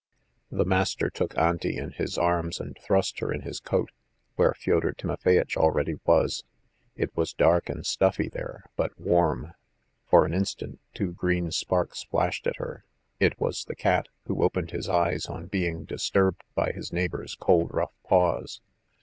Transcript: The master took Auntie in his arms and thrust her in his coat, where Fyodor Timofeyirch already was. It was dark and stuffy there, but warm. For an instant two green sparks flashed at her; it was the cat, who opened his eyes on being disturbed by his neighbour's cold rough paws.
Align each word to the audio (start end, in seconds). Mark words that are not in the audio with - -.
The 0.49 0.65
master 0.65 1.11
took 1.11 1.37
Auntie 1.37 1.77
in 1.77 1.91
his 1.91 2.17
arms 2.17 2.59
and 2.59 2.75
thrust 2.81 3.19
her 3.19 3.31
in 3.31 3.41
his 3.43 3.59
coat, 3.59 3.91
where 4.35 4.55
Fyodor 4.55 4.93
Timofeyirch 4.93 5.55
already 5.55 5.99
was. 6.07 6.43
It 6.95 7.15
was 7.15 7.33
dark 7.35 7.69
and 7.69 7.85
stuffy 7.85 8.27
there, 8.27 8.63
but 8.75 8.99
warm. 8.99 9.53
For 10.07 10.25
an 10.25 10.33
instant 10.33 10.79
two 10.95 11.11
green 11.13 11.51
sparks 11.51 12.01
flashed 12.05 12.47
at 12.47 12.55
her; 12.55 12.83
it 13.19 13.39
was 13.39 13.65
the 13.65 13.75
cat, 13.75 14.07
who 14.25 14.41
opened 14.43 14.71
his 14.71 14.89
eyes 14.89 15.27
on 15.27 15.45
being 15.45 15.83
disturbed 15.83 16.41
by 16.55 16.71
his 16.71 16.91
neighbour's 16.91 17.35
cold 17.35 17.69
rough 17.71 17.93
paws. 18.03 18.59